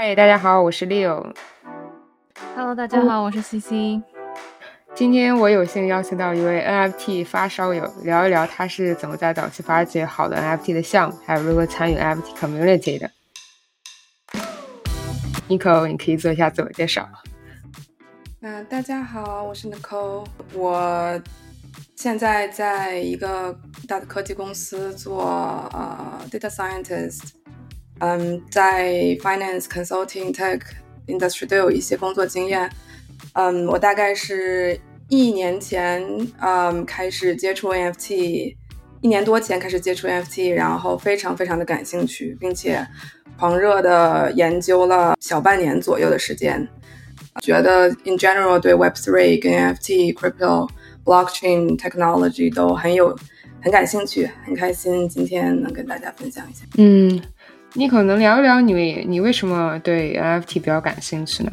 [0.00, 1.34] 嗨，大家好，我是 Leo。
[2.54, 4.00] Hello，大家好，我是 CC。
[4.94, 13.10] 今天我有幸邀请到一位 NFT 发烧友，聊一聊他是怎么在早期发掘好的 NFT 的项目，还有如何参与 NFT community 的。
[15.48, 17.08] Nico，你可以做一下自我介绍。
[18.42, 20.24] 嗯，大家好，我是 Nicole，
[20.54, 21.20] 我
[21.96, 23.58] 现在在一个
[23.88, 25.24] 大的科技公司做
[25.72, 27.32] 呃 data scientist。
[28.00, 30.60] 嗯，在 finance consulting tech
[31.06, 32.70] industry 都有一些工作经验。
[33.32, 36.02] 嗯，我大概是一年前
[36.40, 38.54] 嗯开始接触 NFT，
[39.00, 42.86] 一年多前开始接触 NFT，然后非常非常的感兴趣，并且
[43.38, 46.66] 狂热的研究了小半年左右的时间。
[47.42, 50.68] 觉得 in general 对 Web3 跟 NFT、crypto、
[51.04, 53.16] blockchain technology 都很有
[53.62, 56.64] 很感兴趣，很开心今天能跟大家分享一下。
[56.76, 57.20] 嗯。
[57.74, 61.50] 你可能聊一聊你你为什么对 NFT 比较感兴趣呢？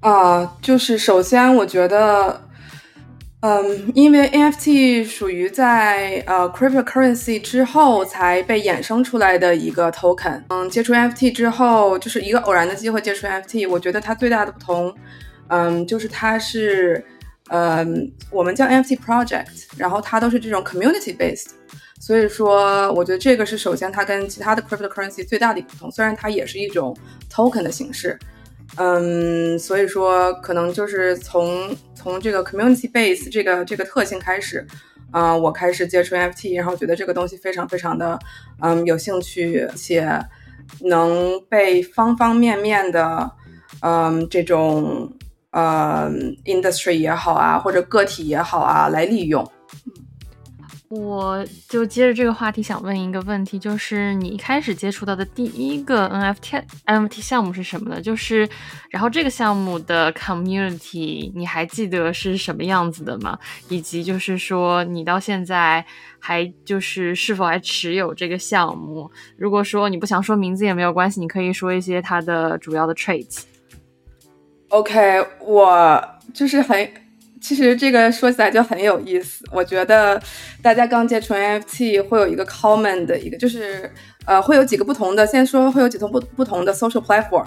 [0.00, 2.46] 啊，就是首先我觉得，
[3.40, 10.42] 嗯，因为 NFT 属于在呃 cryptocurrency 之后才被衍生出来的一个 token。
[10.48, 13.66] 嗯，接触 NFT 之后，就是一个偶然的机会接触 NFT。
[13.66, 14.94] 我觉得它最大的不同，
[15.48, 17.02] 嗯，就是它是，
[17.48, 21.48] 嗯，我们叫 NFT project，然后它都是这种 community based。
[22.00, 25.90] 所以说，我觉得这个是首先它跟其他的 cryptocurrency 最大的一个不同。
[25.90, 26.94] 虽然它也是一种
[27.32, 28.18] token 的形式，
[28.76, 34.66] 嗯，所以说可能就是从从这个 community base 这个这个特性开始，
[35.12, 38.18] 啊，我开始接触 NFT，然后觉得这个东西非常非常的
[38.60, 40.20] 嗯有兴趣，且
[40.80, 43.30] 能被方方面面的
[43.80, 45.10] 嗯这种
[45.52, 46.10] 呃
[46.44, 49.48] industry 也好啊，或者个体也好啊来利用。
[50.88, 58.00] 我就接着这个话题，想问一个问题，就是你一开始接触到的第一个 NFT NFT 项目是什么呢？
[58.00, 58.48] 就是，
[58.90, 63.36] 然后这个项目的 community 你还记得是什么样子的吗？
[63.68, 65.84] 以及就是说，你到现在
[66.20, 69.10] 还就是是否还持有这个项目？
[69.36, 73.42] 如果说你不想说名字也没有关系，你可以说一些它的主要的 traits。
[74.68, 77.03] OK，我就是很。
[77.44, 80.18] 其实这个说起来就很有意思，我觉得
[80.62, 83.92] 大家刚接触 NFT 会有一个 common 的一个，就是
[84.24, 87.44] 呃会有几个不同的，先说会有几种不不同的 social platform，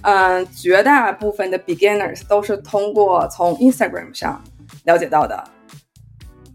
[0.00, 4.42] 嗯，绝大部分的 beginners 都是通过从 Instagram 上
[4.84, 5.44] 了解到的，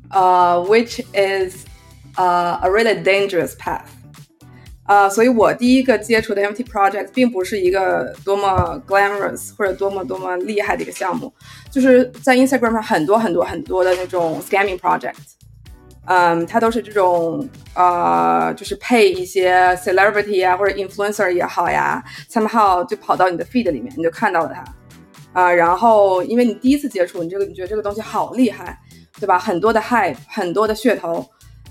[0.10, 1.68] 呃，which is
[2.16, 3.99] 呃 a really dangerous path。
[4.90, 11.32] 啊，所以我第一个接触的 NFT project 并不是一个多么 glamorous 或者多么多么厉害的一个项目，
[11.70, 15.14] 就是在 Instagram 上很多很多很多的那种 scamming project，
[16.06, 28.76] 嗯，它都是这种呃，就是配一些 celebrity 啊或者 influencer 也好呀，somehow 就跑到你的 feed 里面，你就看到了它，啊，然后因为你第一次接触，你这个你觉得这个东西好厉害，
[29.20, 29.38] 对吧？
[29.38, 31.24] 很多的 hype，很多的噱头。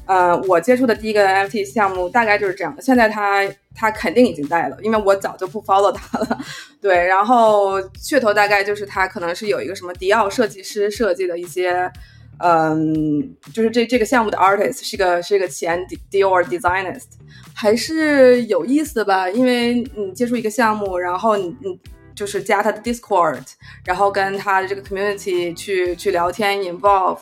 [0.09, 2.75] 呃，我接触的第一个 NFT 项目大概就是这样。
[2.81, 6.39] 现在他他肯定已经带了，因为我早就不 follow 他了。
[6.81, 11.93] 对，然后噱头大概就是他可能是有一个什么迪奥设计师设计的一些，
[12.39, 15.79] 嗯，就是这这个项目的 artist 是一个是一个前
[16.11, 17.09] Dior designist，
[17.55, 19.29] 还是有意思的吧？
[19.29, 21.79] 因为你接触一个项目，然后你你
[22.15, 23.43] 就是加他的 Discord，
[23.85, 27.19] 然后跟他的这个 community 去去聊天 involve。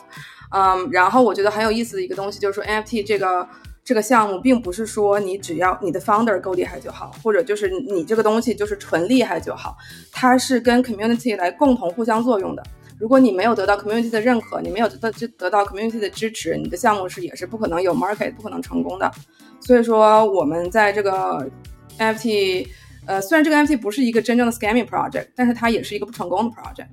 [0.51, 3.47] 嗯，然后我觉得很有意思的一个东西就是说，NFT 这个
[3.83, 9.77] 这个项目，并不是说你只要你的 founder 够厉害就好，或者就是你这个东西就是纯厉害就好，
[10.11, 12.63] 它是跟 community 来共同互相作用的。
[12.99, 19.11] 如果你没有得到 community 的认可，你没有得得得到 community 的支持，你的项目是也是不可能有 market，不可能成功的。
[19.59, 21.47] 所以说，我们在这个
[21.99, 22.67] NFT，
[23.05, 26.87] 呃，虽然这个 NFT 不是一个真正的 scamming project，但是它也是一个不成功的 project。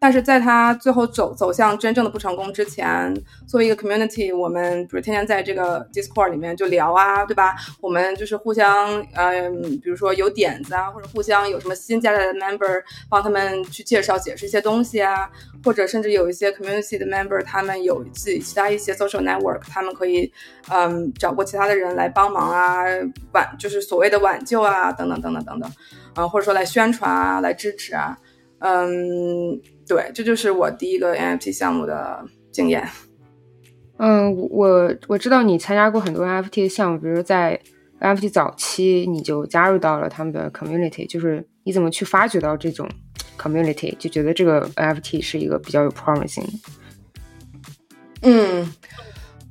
[0.00, 3.12] 但是在他最后走走向真正的不成功之前，
[3.46, 7.56] 作为一个 community，我们比如天天在这个 Discord 里面就聊啊，对吧？
[7.80, 15.28] 我们就是互相，嗯，比如说有点子啊，或者互相有什么新加来的 member，帮他们去介绍解释一些东西啊，
[15.64, 20.32] 或者甚至有一些 community 的 member，他们有自己其他一些 social network，他们可以，
[20.68, 22.84] 嗯，找过其他的人来帮忙啊，
[23.32, 25.70] 挽就是所谓的挽救啊，等等等等等等，
[26.14, 28.16] 啊，或者说来宣传啊，来支持啊，
[28.60, 29.60] 嗯。
[29.88, 32.86] 对，这就是我第一个 NFT 项目的经验。
[33.96, 37.60] 嗯，我我知道你参加过很多 NFT 的项目，比如在
[38.00, 42.88] NFT 早期你就加入到了他们的 community，就是你怎么去发掘到这种
[43.36, 46.46] community，就觉得这个 NFT 是一个比较有 promising。
[48.22, 48.72] 嗯，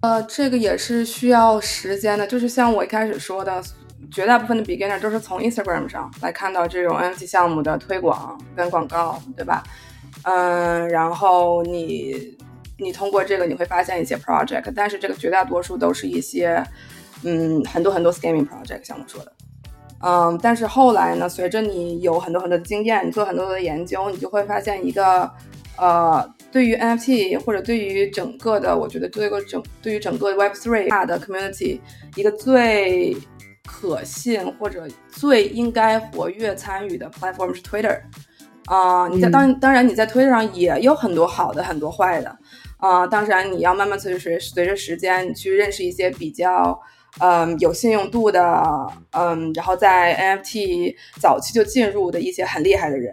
[0.01, 3.62] 呃，这个也是需要时间的，就是像我一开始说的，
[4.10, 9.62] 绝大部分的 beginner 都是从 Instagram 上来看到这种 NFT 项目的推广跟广告，对吧？
[10.28, 12.38] 嗯，然后你
[12.78, 16.62] 你通过这个你会发现一些 project，但是这个绝大多数都是一些
[17.24, 19.32] 嗯很多很多 scamming project，像我说的。
[20.00, 25.32] 嗯，但是后来呢，随着你有很多很多的经验，你做很多的研究，你就会发现一个
[25.78, 26.34] 呃。
[26.50, 31.78] 对于 NFT 或者对于整个的，我觉得对个整对于整个 Web3 大的 community
[32.16, 33.16] 一个最
[33.66, 38.00] 可信或者最应该活跃参与的 platform 是 Twitter
[38.68, 42.38] 啊，你在当当然你在 Twitter 上也有很多好的很多坏的
[42.78, 46.80] 啊，当然你要慢慢随随随着时间去认识一些比较
[47.19, 48.64] 嗯有信用度的
[49.12, 53.12] 嗯，然后在 NFT 早期就进入的一些很厉害的人。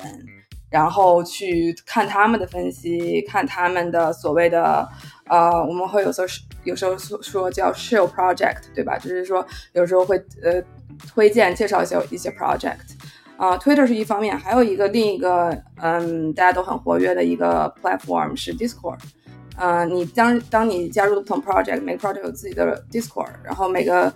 [0.70, 4.84] 然后去看他们的分析，看他们的所谓的，
[5.28, 6.26] 呃，我们会有时候
[6.64, 8.98] 有时候说说叫 show project，对吧？
[8.98, 10.60] 就是说有时候会呃
[11.14, 12.80] 推荐介绍一些一些 project，
[13.36, 18.98] 啊，Twitter 是一方面，还有一个另一个嗯大家都很活跃的一个 platform 是 Discord，
[19.56, 24.12] 嗯，你当当你加入不同 project，每个 project 有自己的 Discord，然后每个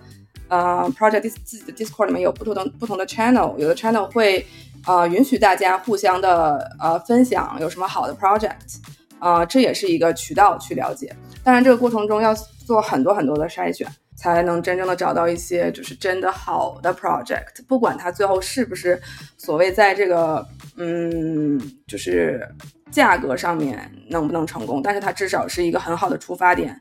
[0.49, 4.47] 呃 project 自己的 Discord 里面有不同的不同的 channel，有的 channel 会。
[4.87, 8.79] 呃，允许大家互相的呃分享有什么好的 project，
[9.19, 11.15] 啊，这也是一个渠道去了解。
[11.43, 12.33] 当然，这个过程中要
[12.65, 13.87] 做很多很多的筛选，
[14.21, 17.65] 才能真正的找到一些就是真的好的 project。
[17.69, 19.01] 不管它最后是不是
[19.37, 20.45] 所谓在这个
[20.77, 21.57] 嗯，
[21.87, 22.45] 就是
[22.91, 26.79] 价格上面能不能成功，但是它至少是一个很好的出发点，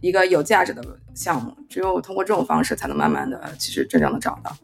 [0.00, 1.52] 一个有价值的项目。
[1.68, 4.56] 只有通过这种方式，才能慢慢的其实真正的找到。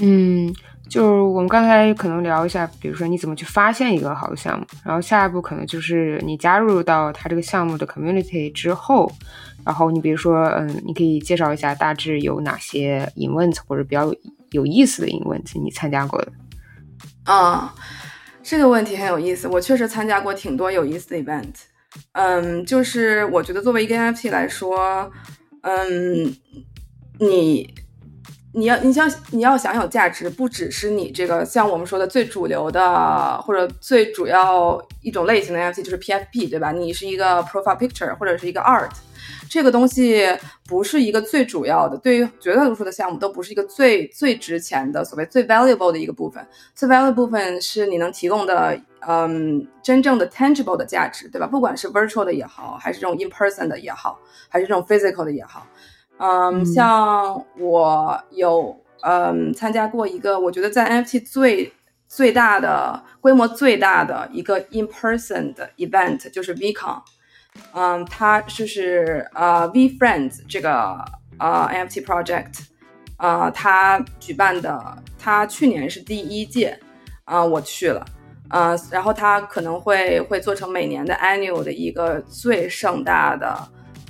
[0.00, 0.54] 嗯。
[0.88, 9.10] 就是我们刚才可能聊一下，比如说你怎么去发现一个好的项目，然后下一步可能就是你加入到他这个项目的 community 之后，
[9.66, 14.14] 然后你比如说，嗯，你可以介绍一下大致有哪些 event 或者比较
[14.52, 16.32] 有意思的 event 你参加过的。
[17.24, 17.74] 啊，
[18.42, 21.52] 这个问题很有意思，我确实参加过挺多有意思的 event。
[22.12, 25.10] 嗯，就是我觉得作为一个 NFT 来说，
[25.62, 26.34] 嗯，
[27.18, 27.74] 你。
[28.58, 36.72] 你要，你想，你要想有价值，不只是你这个像我们说的最主流的或者最主要一种类型的 NFT 就是 PFP，对吧？
[36.72, 38.88] 你是一个 profile picture 或者是一个 art，
[39.48, 40.26] 这个东西
[40.66, 46.46] 不是一个最主要的，对于绝大多数的项目都不是一个最最值钱的，所谓最 valuable 的一个部分。
[46.74, 51.46] 最 valuable 部分是你能提供的，嗯，真正的 tangible 的价值，对吧？
[51.46, 55.66] 不管是 virtual 的也好，还是这种 in person 的也好，还是这种 physical 的也好。
[56.18, 61.72] 嗯，像我有嗯参加过一个，我觉得在 NFT 最
[62.08, 67.02] 最大的规模最大的一个 in person 的 event 就是 VCon，
[67.72, 71.04] 嗯，它就是呃 V Friends 这个
[71.38, 72.66] 呃 NFT project，
[73.18, 76.78] 呃，它举办的，它去年是第一届，
[77.24, 78.04] 啊，我去了，
[78.50, 83.56] 呃，然后它可能会会做成每年的 annual 的一个最盛大的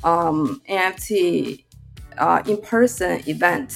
[0.02, 1.64] 嗯 NFT。
[2.19, 3.69] 呃，in-person event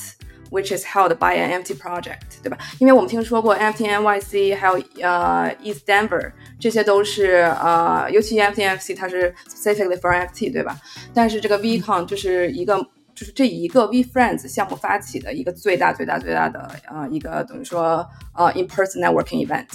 [0.49, 2.57] event，which is held by an NFT project，对吧？
[2.79, 10.79] 因为我们听说过 NFT NYC，还有呃 East Denver，这些都是呃，尤其 NFT NYC 它是 specifically for NFT，对吧？
[11.13, 12.77] 但是这个 VCon 就是一个，
[13.13, 19.67] 就是这一个 V Friends 项目发起的一个最大最大最大的呃一个等于说呃 in-person networking event，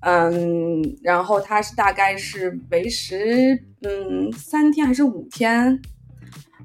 [0.00, 5.80] 嗯，然后它是大概是维持嗯三天还是五天？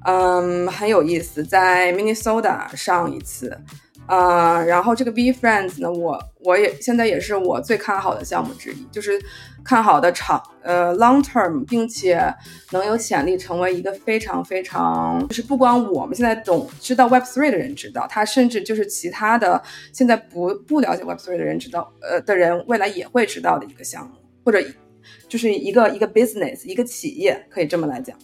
[0.05, 3.55] 嗯，很有意思，在 Minnesota 上一次，
[4.07, 9.19] 呃，然后这个 B Friends 呢，我我也现在也是我最看好的项目之一，就是
[9.63, 12.33] 看好的长呃 long term，并且
[12.71, 24.13] 能有潜力成为一个非常非常，就是不光我们现在懂知道 Web Three 的人知道，它甚至就是其他的现在不不了解 Web Three 的人知道，呃的人未来也会知道的一个项目，
[24.45, 24.63] 或者
[25.27, 28.17] 就是一个一个 business 一个企业可以这么来讲，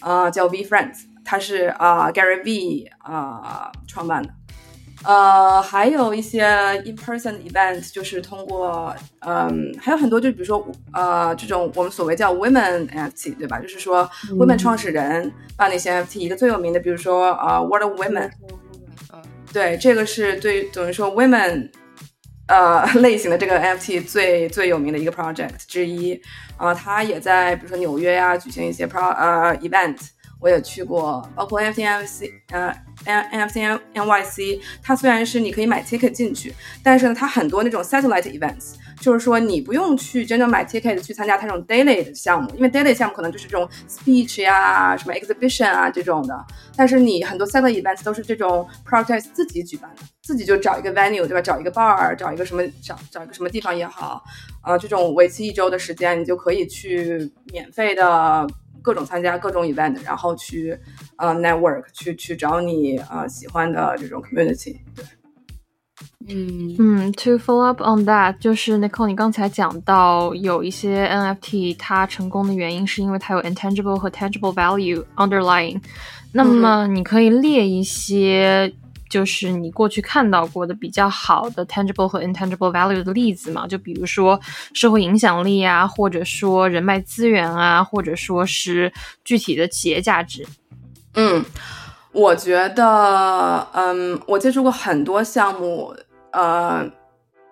[0.00, 1.02] 啊，叫 V Friends。
[1.30, 4.30] 他是啊，Gary V 啊创办的，
[5.04, 6.42] 呃，还有一些
[6.86, 13.60] in person event，就是通过，嗯，还有很多，就比如说，呃，这种我们所谓叫 women NFT，对吧？
[13.60, 18.30] 就是说，women 创始人办那些 NFT，一个最有名的，比如说啊，World of Women，
[19.52, 21.68] 对，这个是对等于说 women，
[22.46, 26.18] 呃，类型的这个 NFT 最最有名的一个 project 之一，
[26.56, 29.98] 啊，他也在比如说纽约呀举行一些 pro 呃 event。
[30.40, 32.72] 我也去过，包括 NFT NYC，呃
[33.04, 47.44] ，NFCNYC 它虽然是你可以买 ticket 进去，但是呢，它很多那种 satellite events，就是说你不用去真正买 ticket 去参加它这种 daily 的项目，因为 daily 项目可能就是这种 speech 呀、什么 exhibition 啊这种的，但是你很多
[47.46, 51.42] satellite events 都是这种 project 自己举办的，自己就找一个 venue 对吧？
[51.42, 54.22] 找一个 bar，找一个什么找找一个什么地方也好，
[54.64, 58.46] 呃，这种为期一周的时间，你就可以去免费的。
[58.82, 60.78] 各种参加各种 event，然后去
[61.16, 64.76] 呃 network，去去找你呃喜欢的这种 community。
[64.94, 65.04] 对，
[66.28, 75.80] 嗯嗯，to follow up on that，就是 Nicole，你刚才讲到有一些 NFT 它成功的原因是因为它有 intangible 和 tangible value underlying，
[76.32, 78.72] 那么你可以列一些。
[79.08, 83.66] 就是你过去看到过的比较好的 tangible 和 intangible value 的例子嘛？
[83.66, 84.40] 就比如说
[84.74, 88.92] 社会影响力啊，或者说人脉资源啊，或者说是
[89.24, 90.46] 具体的企业价值。
[91.14, 91.44] 嗯，
[92.12, 95.94] 我觉得，嗯，我接触过很多项目，
[96.32, 96.88] 呃。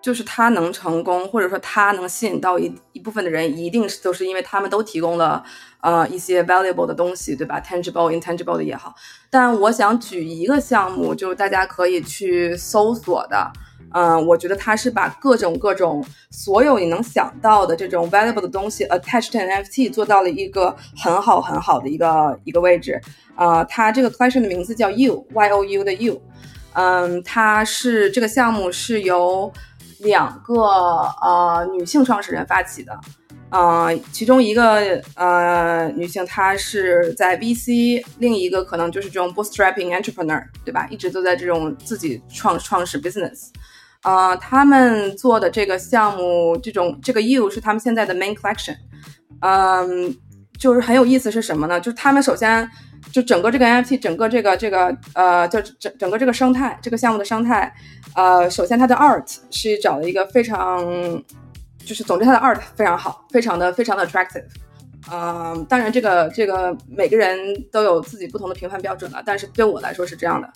[0.07, 5.43] 就是它能成功，或者说它能吸引到一一部分的人，一定是都是因为他们都提供了
[5.81, 8.95] 呃一些 valuable 的东西，对吧？tangible、intangible 的也好。
[9.29, 13.51] 但我想举一个项目，就是大家可以去搜索的，
[13.91, 23.01] 嗯，我觉得它是把各种各种所有你能想到的这种 valuable 的东西 attached NFT 做到了一个很好很好的一个一个位置。
[23.35, 26.21] 呃，它这个 collection 的名字叫 You，Y O U 的 You，
[26.75, 29.51] 嗯，它是这个项目是由
[29.99, 30.63] 两个
[31.21, 32.99] 呃女性创始人发起的，
[33.49, 40.87] 呃，其中一个呃女性她是在 VC，另一个可能就是这种 bootstrapping entrepreneur，对吧？
[40.89, 43.49] 一直都在这种自己创创始 business，
[44.03, 48.75] 呃，他们做的这个项目，这种这个 U 是他们现在的 main collection，
[49.41, 50.15] 嗯，
[50.59, 51.79] 就是很有意思是什么呢？
[51.79, 52.69] 就是他们首先。
[53.11, 57.73] 就整个这个 NFT，整个这个这个呃，就整整个这个生态，这个项目的生态，
[58.15, 60.85] 呃，首先它的 art 是找了一个非常，
[61.83, 64.43] 就是总之它的 art 非常好，非常的非常的 attractive，
[65.11, 67.39] 嗯，当然这个这个每个人
[67.71, 70.51] 都有自己不同的评判标准了，但是对我来说是这样的，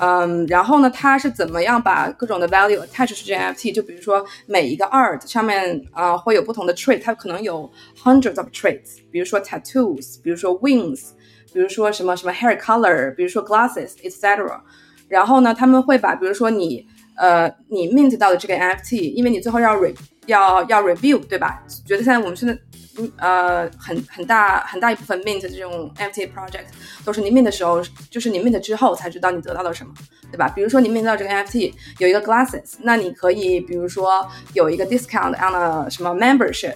[0.00, 3.74] 嗯，然后呢，它是怎么样把各种的 value attach 这 NFT？
[3.74, 7.70] 就比如说每一个 art 上面啊会有不同的 trait，它可能有
[8.02, 11.10] hundreds of traits，比如说 tattoos，比如说 wings。
[11.52, 14.60] 比如说什么什么 hair color，比如说 glasses，etc。
[15.08, 19.94] 然后呢，他们会把比如说你呃你 mint 到的这个 NFT，因为你最后要 re
[20.26, 21.62] 要要 review 对吧？
[21.84, 22.56] 觉得现在我们现在
[22.98, 26.66] 嗯呃很很大很大一部分 mint 这种 NFT project
[27.04, 29.92] 都是你 mint 的时候，就是你 mint 之后才知道你得到了什么，
[30.30, 30.48] 对吧？
[30.54, 36.74] 比如说你 mint 到这个 NFT 有一个 glasses，那你可以比如说有一个 discount on 了什么 membership。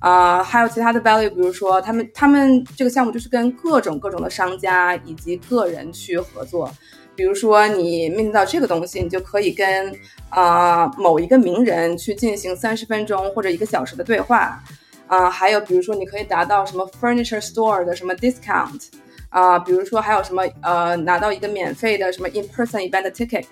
[0.00, 6.72] 啊，还有其他的 value，比如说他们他们这个项目就是跟各种各种的商家以及个人去合作，
[7.14, 9.94] 比如说你面对到这个东西，你就可以跟
[10.30, 14.58] 啊某一个名人去进行三十分钟或者一个小时的对话，
[15.06, 18.86] 啊，还有比如说你可以达到什么 furniture store 的什么 discount，
[19.28, 23.44] 啊，比如说还有什么呃拿到一个免费的什么 in person event ticket。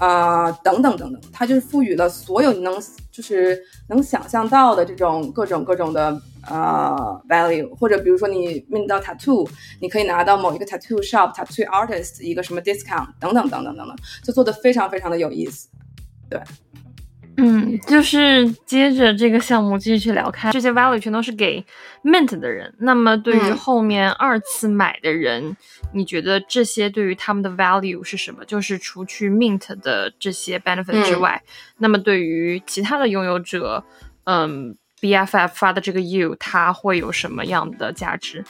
[0.00, 2.74] 啊，等等等等，它就是赋予了所有你能
[3.12, 9.46] 就是能想象到的这种各种各种的呃 value，或者比如说你面到 tattoo，
[9.78, 15.68] 你可以拿到某一个 tattoo shop tattoo artist 一个什么 discount 等等等等等等，就做的非常非常的有意思，
[16.30, 16.40] 对。
[17.42, 21.64] 嗯，就是接着这个项目继续去聊开，这些 value 全都是给
[22.04, 22.70] mint 的人。
[22.80, 25.56] 那么对于后面二次买的人，
[25.94, 28.44] 你觉得这些对于他们的 value 是什么？
[28.44, 31.42] 就是除去 mint 的这些 benefit 之外，
[31.78, 33.82] 那么对于其他的拥有者，
[34.24, 38.44] 嗯，BFF 发的这个 U，它会有什么样的价值？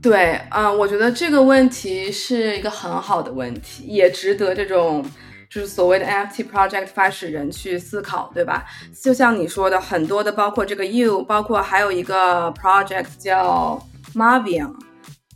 [0.00, 5.04] 对，嗯，我觉得这个问题是一个很好的问题，也值得这种。
[5.50, 8.66] 就是所谓的 NFT project 发始人去思考，对吧？
[9.02, 13.82] 就像你说的，很多的，包括这个 You，包括还有一个 project 叫
[14.14, 14.74] marvin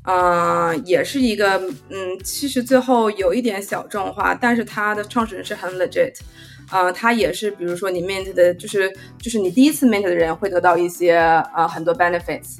[0.04, 6.12] 嗯，也是一个，嗯，其实最后有一点小众化，但是它的创始人是很 legit，
[6.70, 11.16] 呃，他也是，比如说你 mint 的，就是就是你第一次 mint 的人会得到一些
[11.54, 12.58] 呃很多 benefits，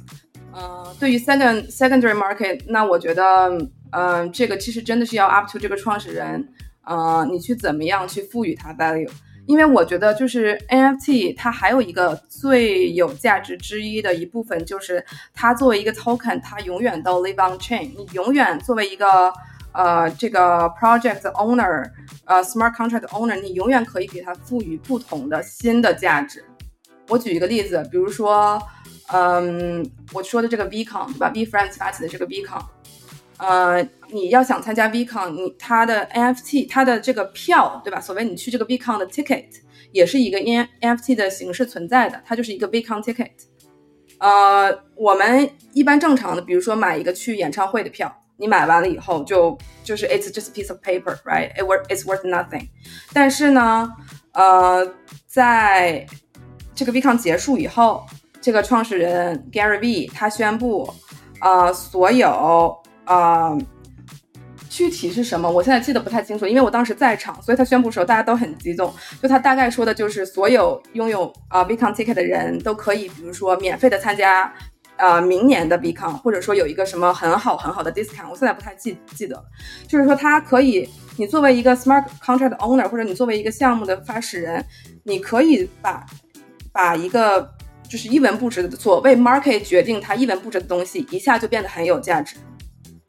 [0.54, 3.50] 嗯，对于 second secondary market，那我觉得，
[3.90, 6.48] 嗯，这个其实真的是要 up to 这个创始人。
[6.84, 9.10] 呃，你去怎么样去赋予它 value？
[9.46, 17.90] 因为我觉得就是 NFT 它还有一个最有价值之一的一部分，就是它作为一个 token，它永远都 live on chain。
[17.96, 19.32] 你永远作为一个
[19.72, 21.90] 呃这个 project owner，
[22.24, 26.44] 呃 smart contract owner，你永远可以给它赋予不同的新的价值。
[27.08, 28.62] 我举一个例子，比如说，
[29.08, 32.62] 嗯，我说的这个 Vcon 对吧？V Friends 发起的这个 Vcon。
[33.42, 38.00] 呃，你要想参加 VCon，你它的 NFT 它的这个票，对吧？
[38.00, 39.46] 所谓你去这个 VCon 的 ticket，
[39.90, 43.32] 也是一个 N NFT 的形式存在的，它就是一个 VCon ticket。
[44.18, 52.68] 呃，我们一般正常的，比如说买一个去演唱会的票，你买完了以后就就是 it's just a piece of paper，right？It worth it's worth nothing。
[53.12, 53.90] 但是呢，
[54.34, 54.88] 呃，
[55.26, 56.06] 在
[56.76, 58.06] 这个 VCon 结束以后，
[58.40, 60.88] 这个创始人 Gary V 他宣布，
[61.40, 63.58] 呃，所有呃。
[64.70, 65.50] 具体是什么？
[65.50, 68.90] 我现在记得不太清楚，因为我当时在场，所以他宣布的时候大家都很激动。
[69.22, 74.50] 就他大概说的就是所有拥有啊 VCon ticket 的人都可以，比如说免费的参加
[74.96, 78.30] 呃明年的 VCon，或者说有一个什么很好很好的 discount。
[78.30, 79.44] 我现在不太记记得，
[79.86, 84.64] 就是说他可以，你作为一个 smart contract owner，或者你作为一个项目的发始人，
[85.04, 86.06] 你可以把
[86.72, 87.46] 把一个
[87.86, 92.36] 就是一文不值的所谓 market 决定它一文不值的东西，一下就变得很有价值。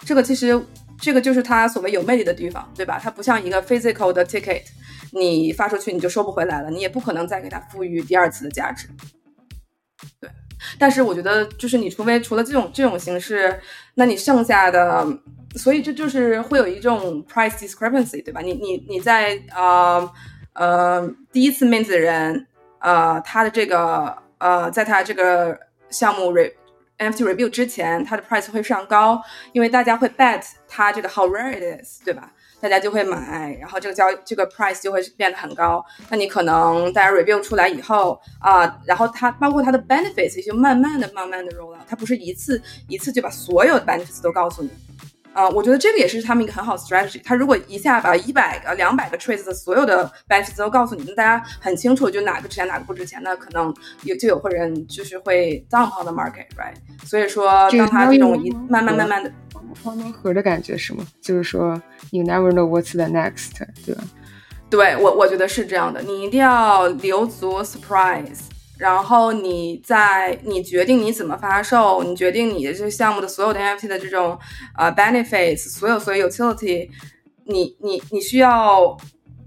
[0.06, 0.64] 这个其实。
[1.02, 2.98] 这个就是它所谓有魅力的地方，对吧？
[3.02, 4.62] 它不像一个 physical 的 ticket，
[5.12, 8.88] 你发出去你就收不回来了，你也不可能再给它赋予第二次的价值。
[10.22, 10.30] 对，
[10.80, 13.60] 但是我觉得就是你除非除了这种这种形式，
[13.96, 15.06] 那你剩下的，
[15.56, 18.40] 所以这就是会有一种 price discrepancy，对吧？
[18.40, 20.10] 你你你在呃
[20.54, 22.48] 呃第一次 mint 的人，
[22.80, 26.50] 呃他的这个呃在他这个项目 re
[27.04, 32.32] NFT review 之前，它的 price 会上高，因为大家会 bet 它这个 how rare it is，对吧？
[32.62, 35.84] 大家就会买，然后这个交这个 price 就会变得很高。
[36.10, 44.70] 那你可能大家 review 出来以后啊，然后它包括它的 benefits 也就慢慢的、慢慢的 roll out，它不是一次一次就把所有的 benefits 都告诉你。
[45.34, 47.20] 啊，我觉得这个也是他们一个很好的 strategy。
[47.24, 53.74] 他如果一下把一百个、两百个 traits 的所有的 benefits 都告诉你，那大家很清楚就哪个值钱，哪个不值钱，那可能
[54.04, 56.76] 有就有会人就是会 dump on the market，right？
[57.06, 59.32] 所以说，当他这种一慢慢慢慢的
[59.84, 61.04] 黄盲盒的感觉是吗？
[61.22, 63.52] 就是说，you never know what's the next，
[63.86, 64.04] 对吧？
[64.70, 68.53] 对我我觉得是这样的，你一定要留足 surprise。
[68.84, 74.38] 然后你在你决定你怎么发售，你决定你的这个项目的所有的 NFT 的这种
[74.78, 76.90] 呃 benefits，所有所有 utility，
[77.46, 78.98] 你你你需要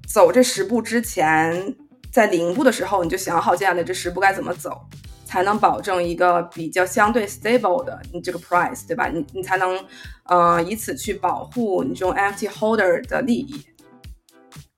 [0.09, 1.77] 走这十步之前，
[2.11, 4.81] 在零步的时候你就想好接下来这十步该怎么走，
[5.27, 9.09] 才能保证一个比较相对 stable 的你这个 price，对吧？
[9.09, 9.79] 你你才能
[10.25, 13.67] 呃以此去保护你这种 NFT holder 的利益。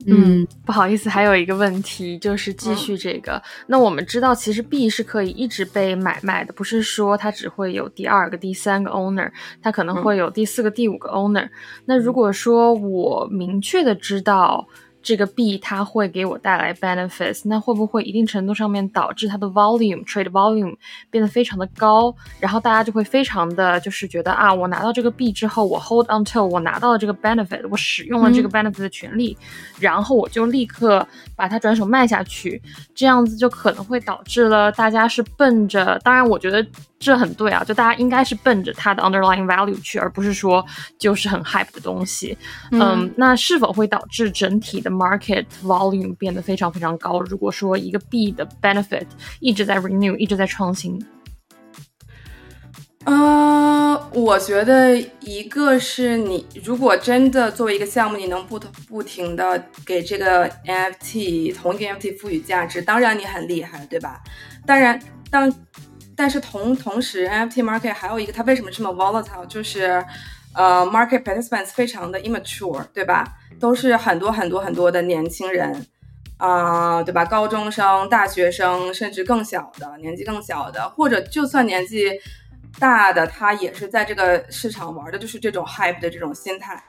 [0.08, 3.42] 嗯，不好意思，还有一个问题就是继续这个。
[3.66, 9.30] 那我们知道，其实币是可以一直被买卖的，不是说它只会有第二个、第三个 owner，
[9.62, 11.48] 它可能会有第四个、第五个 owner。
[11.84, 14.66] 那如果说我明确的知道。
[15.08, 20.76] 这个币它会给我带来 benefits，那会不会一定程度上面导致它的 volume trade volume
[21.08, 29.34] 变得非常的高，然后大家就会非常的就是觉得啊，我拿到这个币之后，我 hold until 我拿到了这个 benefit，我使用了这个 benefit 的权利，
[29.80, 32.60] 然后我就立刻把它转手卖下去，
[32.94, 36.66] 这样子就可能会导致了大家是奔着，当然我觉得。
[36.98, 40.64] 这很对啊，就大家应该是奔着它的 underlying value 去，而不是说
[40.98, 42.36] 就是很 hype 的东西。
[42.72, 47.20] 嗯，那是否会导致整体的 market volume 变得非常非常高？
[47.20, 49.06] 如果说一个币的 benefit
[49.40, 51.00] 一直在 renew，一直在创新。
[53.04, 64.20] 呃，我觉得一个是你如果真的作为一个项目，你能不不停的给这个 NFT 同一个 NFT 赋予价值，当然你很厉害，对吧？
[64.66, 65.50] 当然，当
[66.18, 69.46] 但是同同时，NFT market 还有一个，它为什么这么 volatile？
[69.46, 70.04] 就是，
[70.52, 73.36] 呃，market participants 非常的 immature，对吧？
[73.60, 75.86] 都是很多很多很多的年轻人，
[76.36, 77.24] 啊，对吧？
[77.24, 82.10] 高中生、大学生，甚至更小的，年纪更小的，或者就算年纪
[82.80, 86.82] 大的，他也是在这个市场玩的，就是这种 hype 的这种心态。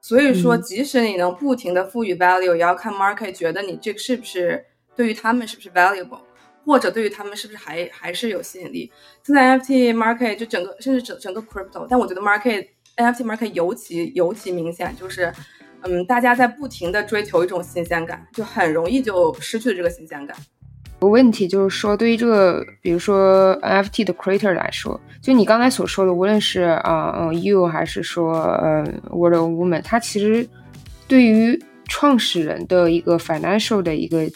[0.00, 4.64] 所以说，即使你能不停的赋予 value，也要看 market 觉得你这个是不是
[4.94, 6.20] 对于他们是不是 valuable。
[6.68, 8.92] 或者对于他们是不是还还是有吸引力？
[9.22, 12.66] 现在 NFT market 就整个甚至整整个 crypto，但我觉得 market
[12.98, 15.32] NFT market 尤其尤其明显，就是
[15.80, 20.36] 嗯，大家在不停的追求一种新鲜感，就很容易就失去了这个新鲜感。
[21.00, 30.46] 有问题就是说，对于这个比如说 NFT 的 creator 来说，就你刚才所说的，无论是啊嗯 you 还是说呃 Word of Woman，它其实
[31.06, 34.30] 对于创始人的一个 financial 的一个。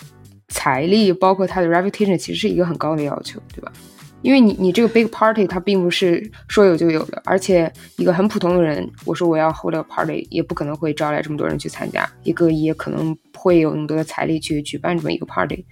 [0.52, 3.72] 财力包括他的 reputation，其实是一个很高的要求，对吧？
[4.20, 15.66] 因为你你这个 big party 它并不是说有就有的，而且一个很普通的人，我说我要 hold a party，也不可能会招来这么多人去参加，一个也可能会有那么多的财力去举办这么一个 party。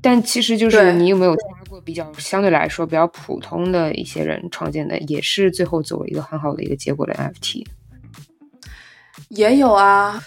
[0.00, 7.64] 但其实就是你有没有参加过比较相对来说比较普通的一些人创建的，也是最后走一个很好的一个结果的 NFT？
[9.28, 10.20] 也有啊，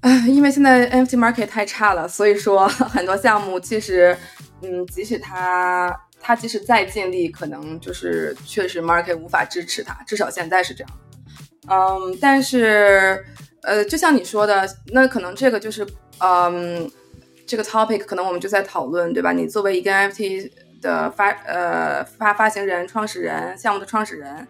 [0.00, 4.16] 唉， 因为现在 NFT market 太差了，所以说 很多项目其实，
[4.62, 10.90] 嗯，即使它它即使再尽力，可能就是确实 market 无法支持它，至少现在是这样。
[11.68, 13.24] 嗯，但是
[13.62, 15.86] 呃，就像你说的，那可能这个就是
[16.18, 16.90] 嗯。
[17.46, 19.32] 这个 topic 可能我们就在讨论，对吧？
[19.32, 20.48] 你作为一个 NFT
[20.80, 24.46] 的发呃发发行人、创始人、项目的创始人，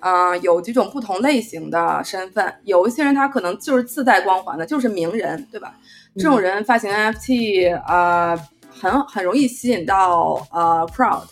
[0.00, 2.52] 呃，有几种不同类型的身份。
[2.64, 5.74] 有一些人他可能就是自带光环的，就是名人，对吧？
[6.16, 8.36] 这种人发行 NFT，呃，
[8.70, 11.22] 很很容易吸引到呃 crowd，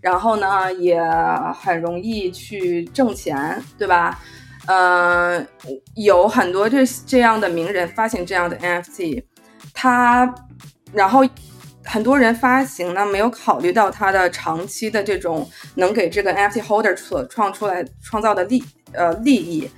[0.00, 1.00] 然后呢，也
[1.54, 4.20] 很容易去挣钱，对吧？
[4.66, 5.46] 嗯，
[5.94, 9.22] 有很多这这样的名人发行这样的 NFT，
[9.72, 10.34] 他。
[10.92, 11.24] 然后，
[11.84, 19.70] 很多人发行呢，没有考虑到它的长期的这种能给这个 NFT holder 所创出来创造的利呃利益，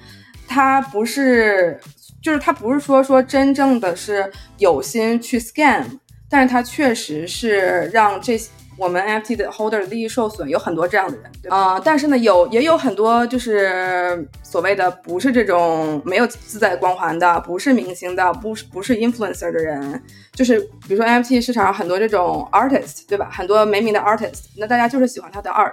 [0.46, 1.80] 它不是，
[2.22, 5.84] 就是它不是说说真正的是有心去 scam，
[6.30, 8.50] 但是它确实是让这些。
[8.78, 23.30] 我们 NFT 的 holder 利益受损，有很多这样的人，对啊，但是呢，有也有很多就是所谓的不是这种没有自带光环的，不是明星的，不是不是 influencer 的人，就是比如说 NFT 市场上很多这种 artist，对吧？
[23.32, 25.72] 很多没名的 artist，那大家就是喜欢他的 art，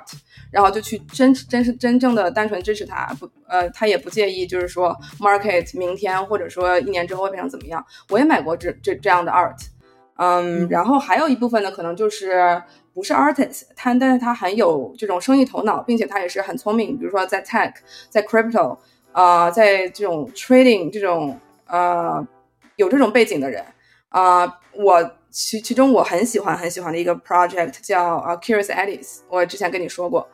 [0.50, 7.86] 然后就去真真是真正的单纯支持他，不呃，他也不介意，就是说 market 明天或者说一年之后会变成怎么样。
[8.10, 9.58] 我也买过这这这样的 art，
[10.18, 12.62] 嗯，然后还有一部分呢，可能就是。
[12.94, 16.98] 不是 artist，他但是他很有这种生意头脑，并且他也是很聪明。
[16.98, 17.74] 比如说在 tech，
[18.10, 18.78] 在 crypto，
[19.12, 22.26] 啊，在这种 trading 这种呃
[22.76, 23.64] 有这种背景的人
[24.10, 30.28] 啊，我其其中我很喜欢很喜欢的一个 project 叫啊 Curious Alice，我之前跟你说过，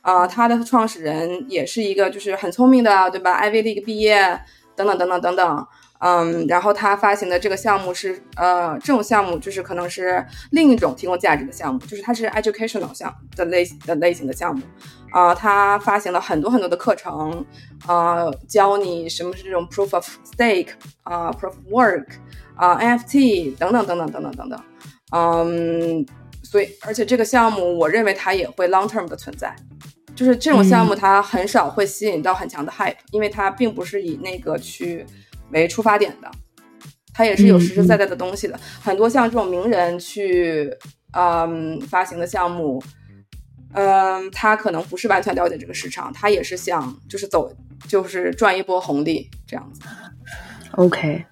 [0.00, 4.40] 啊，他的创始人也是一个就是很聪明的，对吧？Ivy League 毕业
[4.76, 5.66] 等等等等等等。
[6.00, 14.62] 嗯，然后他发行的这个项目是，呃，这种项目就是可能是另一种提供价值的项目，就是它是 educational 项的类的类型的项目，
[15.12, 17.44] 啊，他发行了很多很多的课程，
[17.86, 20.70] 啊，教你什么是这种 proof of stake，
[21.04, 22.06] 啊，proof work，
[22.56, 24.60] 啊，NFT 等等等等等等等等，
[25.12, 26.04] 嗯，
[26.42, 29.56] 所以而且这个项目我认为它也会 long term 的存在，
[30.14, 35.06] 就是这种项目它很少会吸引到很强的 hype，因为它并不是以那个去。
[35.50, 36.30] 为出发点的，
[37.12, 38.58] 它也是有实实在在的东西的。
[38.82, 40.70] 很多像这种名人去，
[41.12, 42.82] 嗯，发行的项目，
[43.72, 47.54] 嗯，他可能不是完全了解这个市场，他也是想就是走，
[47.86, 49.80] 就是赚一波红利这样子。
[50.72, 51.24] OK。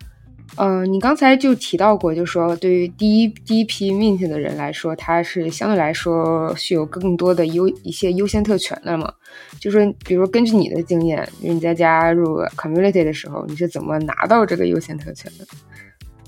[0.56, 9.10] 嗯，你刚才就提到过，就说对于第一第一批 mint 的人来说，他是相对来说是有更多的优一些优先特权的嘛？
[9.58, 15.46] 就说，比如根据你的经验，你在加入 community 的时候，你是怎么拿到这个优先特权的？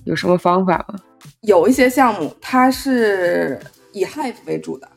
[0.05, 0.99] 有什么方法吗？
[1.43, 3.61] 有一些项目它是
[3.93, 4.89] 以 Hive 为主的，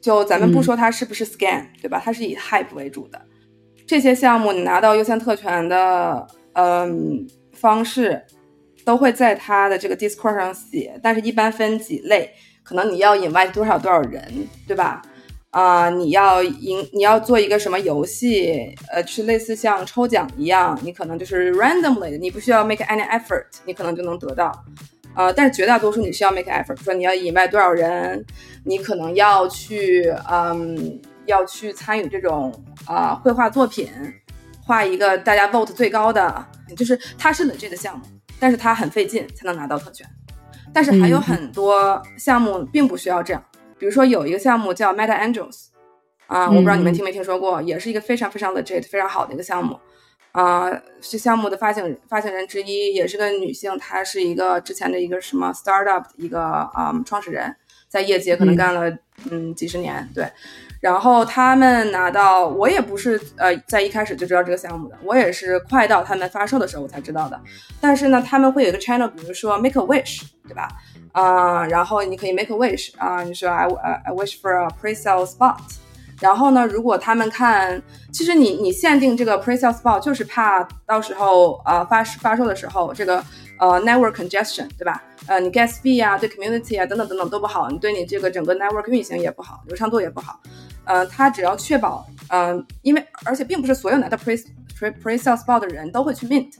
[0.00, 2.00] 就咱们不说它是不是 scam，对吧？
[2.02, 3.20] 它是以 Hive 为主的
[3.86, 8.22] 这些项目，你拿到优先特权的，嗯，方式。
[8.84, 12.30] 都会在他的这个 Discord 上写，但是一般分几类，
[12.62, 14.22] 可能你要引外多少多少人，
[14.66, 15.02] 对吧？
[15.50, 24.52] 啊，你要引你要做一个什么游戏，呃，是类似像抽奖一样，你可能就是 randomly，你不需要 make any effort，你可能就能得到。
[25.16, 28.24] 呃，但是绝大多数你需要 make effort，说你要引外多少人，
[28.64, 32.54] 你可能要去，嗯，要去参与这种
[32.86, 33.88] 啊绘画作品，
[34.64, 38.04] 画一个大家 vote 最高的，就是它是 legit 的项目。
[38.40, 40.04] 但是他很费劲才能拿到特权，
[40.72, 43.44] 但是还有很多项目并不需要这样。
[43.78, 45.66] 比如说有一个项目叫 Meta Angels，
[46.26, 49.78] 啊，我不知道你们听没听说过，也是一个非常非常 legit、非常好的一个项目，
[50.32, 57.54] 啊，是项目的发行发行人之一，也是个女性，她是一个之前的一个什么 startup 一个啊创始人，
[57.88, 58.90] 在业界可能干了
[59.30, 60.26] 嗯几十年，对。
[60.80, 67.38] 然后他们拿到，我也不是呃在一开始就知道这个项目的，我也是快到他们发售的时候我才知道的。
[67.80, 70.68] 但是呢，他们会有一个 channel，比如说 make a wish，对吧？
[71.12, 73.66] 啊，然后你可以 make a wish 啊，你说 I
[74.04, 75.58] I wish for a pre-sale spot。
[76.20, 83.22] 然后呢，如果他们看，其实你你限定这个 pre-sale spot 就是怕到时候呃发发售的时候这个
[83.58, 85.02] 呃 network congestion，对吧？
[85.26, 90.40] 呃，你 gas fee 啊，对 community 啊等等等等都不好，你对你这个整个 network 运行也不好，流畅度也不好。
[90.90, 94.36] 呃，他只要确保，嗯，因为而且并不是所有拿到 pre
[94.76, 96.50] pre pre sale spot 的人都会去 mint，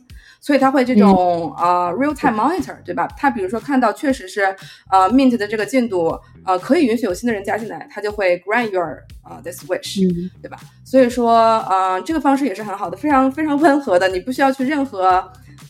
[0.40, 3.08] 所以他会这种呃 real time monitor，对吧？
[3.16, 4.42] 他比如说看到确实是
[4.88, 10.00] 呃 mint 的这个进度呃可以允许有新的人加进来，他就会 grant your 呃 this wish，
[10.40, 10.58] 对吧？
[10.84, 15.02] 所以说呃这个方式也是很好的，非常非常温和的，你不需要去任何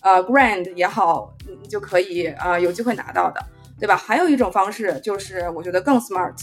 [0.02, 3.40] 呃 grant 也好，你就可以啊有机会拿到的，
[3.78, 3.96] 对吧？
[3.96, 6.34] 还有一种方式就是我觉得更 smart，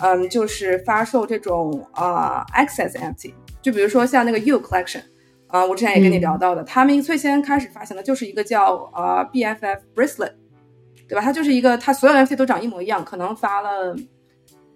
[0.00, 5.02] 嗯，就是发售这种啊 access NFT，就比如说像那个 You Collection。
[5.48, 10.34] 啊，我之前也跟你聊到的，他们最先开始发行的就是一个叫呃 BFF Bracelet，
[11.08, 11.22] 对吧？
[11.22, 13.96] 它就是一个，它所有 NFT 都长一模一样，可能发了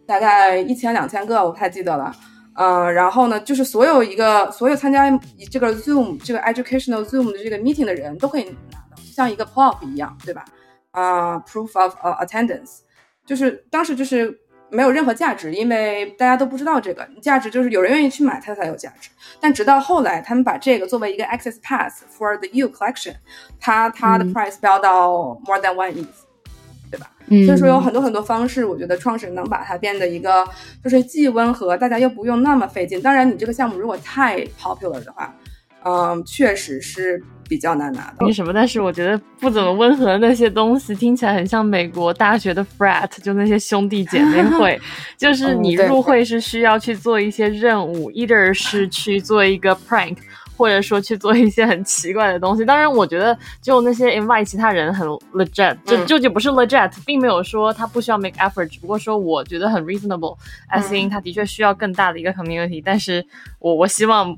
[0.07, 2.11] 大概一千两千个，我不太记得了。
[2.55, 5.11] 嗯，然后呢，就是所有一个所有参加
[5.51, 10.43] 这个 Zoom 这个 Educational Zoom 的这个 meeting 的人都可以拿到，像一个 POP 一样，对吧？
[10.93, 12.79] 啊，Proof of Attendance，
[13.27, 14.41] 就是当时就是。
[14.73, 19.11] 没有任何价值，因为大家都不知道这个价值，就是有人愿意去买它才有价值。
[19.39, 23.15] 但直到后来，他们把这个作为一个 access pass for the U collection，
[23.61, 26.07] 它它的 price 飙到 more than one ETH，
[26.91, 27.11] 对吧？
[27.27, 27.45] 嗯。
[27.45, 30.49] 所以说有很多很多方式，我觉得创始人能把它变得一个
[30.83, 33.01] 就是既温和，大家又不用那么费劲。
[33.03, 35.35] 当然，你这个项目如果太 popular 的话，
[35.85, 37.23] 嗯，确实是。
[37.53, 38.25] 比较难拿到。
[38.25, 38.51] 为什么？
[38.51, 44.81] 但是我觉得不怎么温和的那些东西，听起来很像美国大学的 frat，就那些兄弟姐妹会。
[45.19, 50.17] 就是你入会是需要去做一些任务，either 是去做一个 prank，
[50.57, 52.65] 或者说去做一些很奇怪的东西。
[52.65, 60.39] 当然，我觉得就那些 invite 其他人很 legit，就就就不是 legit，并没有说他不需要 make effort，只不过说我觉得很 reasonable。
[60.75, 63.23] as in，他的确需要更大的一个 community，但是
[63.59, 64.35] 我我希望。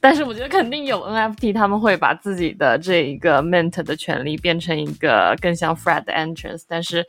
[0.00, 6.64] 但是我觉得肯定有 NFT，他们会把自己的这一个 mint 的权利变成一个更像 Fred 的 entrance。
[6.68, 7.04] 但是，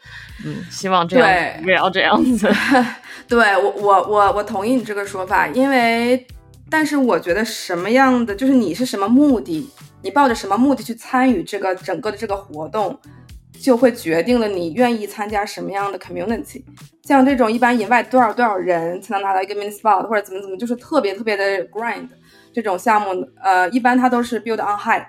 [0.46, 2.50] 嗯，希望这样不要这样子。
[3.28, 6.26] 对我，我，我，我同意你这个说法，因为，
[6.70, 9.70] 但是我觉得什么样的，就是你是什么目的，
[10.02, 13.00] 你抱着什么目的去参与这个整个的这个活动，
[13.60, 16.64] 就会决定了你愿意参加什么样的 community。
[17.04, 22.08] 像这种一般引外多少多少人才能拿到一个 mint spot，或者怎么怎么，就是特别特别的 grind。
[22.56, 25.04] 这种项目，呃，一般它都是 build on high，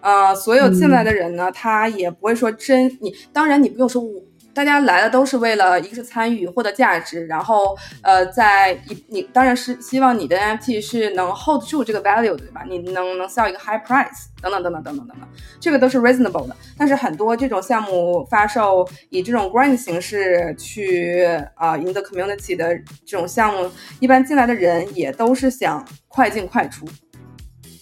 [0.00, 4.20] 呃，所有进来的人呢，他也不会说真你，当然你不用说我。
[4.56, 12.64] 大家来的都是为了一个是参与获得价值，然后呃，在你你当然是希望你的 NFT 是能 hold 住这个 value 对吧？
[12.66, 15.28] 你能能 sell 一个 high price 等等等等等等等等，
[15.60, 16.56] 这个都是 reasonable 的。
[16.78, 21.22] 但是很多这种项目发售以这种 grant 形式去
[21.54, 26.86] 啊赢得 community 的这种项目，一般进来的人也都是想快进快出，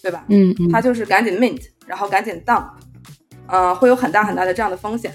[0.02, 0.24] 对吧？
[0.28, 2.66] 嗯，他就是赶紧 mint，然后赶紧 dump，
[3.46, 5.14] 呃，会有很大很大的这样的风险。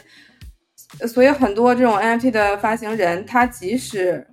[1.08, 4.26] 所以很多这种 NFT 的发行人，他即使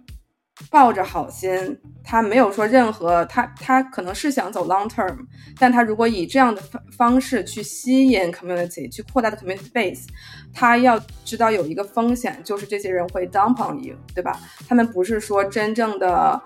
[0.71, 5.16] 抱着好心，他没有说任何，他他可能是想走 long term，
[5.59, 10.07] 但他如果以这样的方方式去吸引 community，去扩大的 community base。
[10.59, 14.40] 他要知道有一个风险，就是这些人会 dump on you，对吧？
[14.66, 16.40] 他们不是说真正的，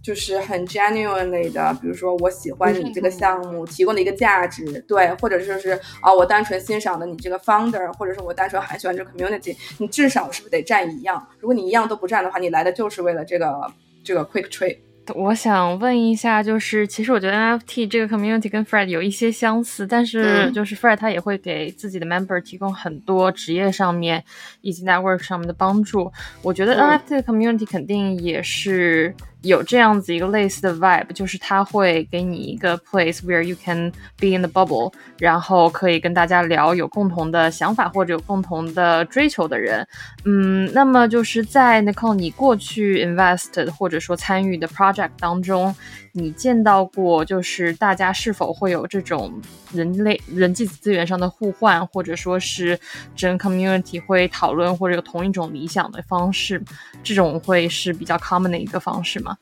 [0.00, 11.26] 就是很 genuinely 的，比如说我喜欢你这个项目提供的一个价值，对，或者说是啊，我单纯欣赏的你这个 founder，或者是我单纯很喜欢这个 community，你至少是不是得占一样？
[11.40, 13.68] 如果你一样都不占的话，你来的就是为了这个
[14.04, 14.78] 这个 quick trade。
[15.14, 24.24] 我想问一下，就是其实我觉得 NFT 这个 community 跟 Fred 有一些相似，但是就是 Fred 他也会给自己的 member 提供很多职业上面
[24.60, 26.12] 以及 network 上面的帮助。
[26.42, 29.14] 我觉得 NFT 的 community 肯定也是。
[29.42, 39.86] 有这样子一个类似的 vibe，就是他会给你一个 place where you can be in the bubble，然后可以跟大家聊有共同的想法或者有共同的追求的人。
[40.28, 45.72] 嗯，那么就是在 Nicole 你过去 invest 或者说参与的 project 当中。
[46.10, 49.32] 你见到过，就是大家是否会有这种
[49.72, 52.76] 人类人际资源上的互换，或者说是
[53.14, 56.60] 整 community 会讨论或者有同一种理想的方式，
[57.04, 59.36] 这种会是比较 common 的一个方式吗？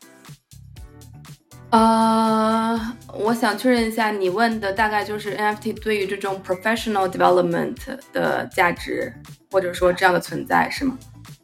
[1.75, 2.81] 呃，
[3.13, 7.75] 我想确认一下，你问的大概就是 NFT 对于这种 professional development
[8.13, 9.13] 的价值，
[9.51, 10.97] 或者说这样的存在，是吗？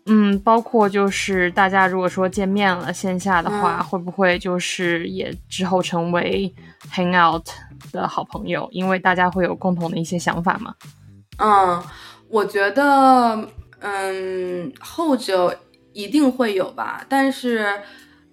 [0.06, 6.54] 嗯，包括就是大家如果说见面了线下的话，会不会就是也之后成为
[6.94, 7.44] hang out
[7.90, 8.68] 的好朋友？
[8.70, 10.72] 因为大家会有共同的一些想法嘛。
[11.38, 11.82] 嗯，
[12.28, 13.48] 我觉得，
[13.80, 15.58] 嗯，后者
[15.92, 17.04] 一定会有吧。
[17.08, 17.66] 但是，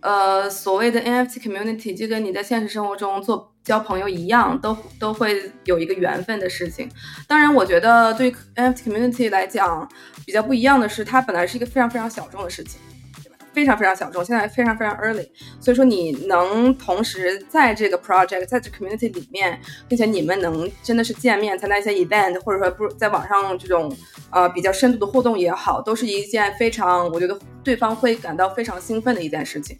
[0.02, 3.54] 呃，所谓的 NFT community 就跟你在现实生活中做。
[3.68, 6.90] 交朋友一样，都都会有一个缘分的事情。
[7.28, 9.86] 当然，我觉得对于 NFT community 来讲，
[10.26, 12.80] 比较不一样的是，它本来是一个非常非常小众的事情，
[13.22, 13.36] 对吧？
[13.52, 15.28] 非常非常小众，现在非常非常 early。
[15.60, 23.94] 所以说你能同时在这个 project，在这 community 里面，并且你们能真的是见面，参加一些 event，或者说不在网上这种
[24.32, 29.78] 呃比较深度的互动也好，都是一件非常我觉得对方会感到非常兴奋的一件事情。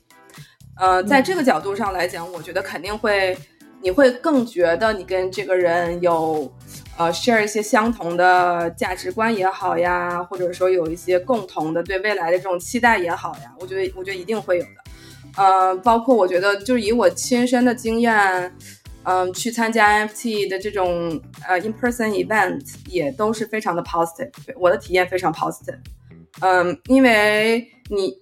[0.80, 3.36] 呃，在这个角度上来讲，我觉得肯定会，
[3.82, 6.52] 你会更觉得你跟这个人有，
[6.98, 14.70] 呃，share 一些相同的价值观也好呀，或者说有一些共同的对未来的这种期待也好呀，我觉得，我觉得一定会有的。
[15.36, 18.56] 呃，包括我觉得，就是以我亲身的经验，
[19.04, 25.80] 嗯，去参加 NFT 的这种呃 in person event 也都是非常的 positive，我的体验非常 positive。
[26.42, 28.16] 嗯，因为你。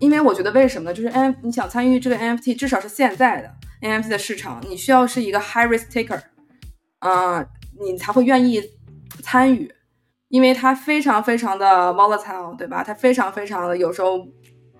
[0.00, 0.94] 因为我觉得为什么呢？
[0.94, 6.20] 就是 N 你想参与这个 NFT，至少是现在的 NFT 的市场，你需要是一个 high risk taker，
[6.98, 7.44] 啊，
[7.80, 8.62] 你才会愿意
[9.22, 9.72] 参与，
[10.28, 12.82] 因为它非常非常的 volatile，对吧？
[12.82, 14.18] 它非常非常的有时候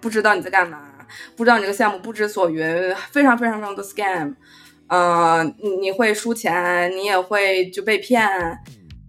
[0.01, 0.83] 不知道你在干嘛，
[1.37, 4.35] 不知道你这个项目不知所云，非常非常非常多 scam，
[4.89, 8.29] 嗯，你会输钱，你也会就被骗，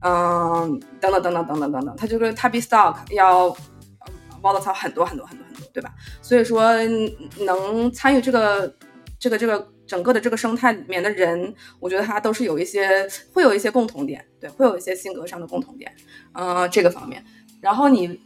[0.01, 3.49] 嗯，等等等等等等等等，它这个 t y p e stock 要
[4.41, 5.44] volatile 很多很多很多。
[5.75, 5.93] 对吧？
[6.21, 6.71] 所以说，
[7.39, 8.73] 能参与这个、
[9.19, 15.93] 这个、这个整个的这个生态里面的人，我觉得他都是有一些会有一些共同点，对，会有一些性格上的共同点，
[16.31, 17.21] 嗯，这个方面。
[17.59, 18.17] 然后你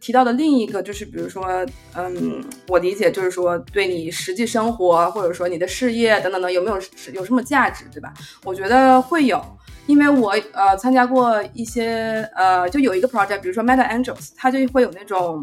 [0.00, 6.80] 提到的另一个就是，比如说，嗯，我理解就是说，对你实际生活或者说你的事业等等的有没有
[7.12, 8.14] 有什么价值，对吧？
[8.44, 9.44] 我觉得会有，
[9.86, 15.42] 因为我呃参加过一些呃，就有一个 project，比如说 Meta Angels，它就会有那种。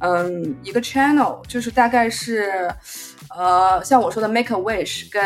[0.00, 2.70] 嗯，一个 channel 就是大概是，
[3.34, 5.22] 呃，像我说的 make a wish 跟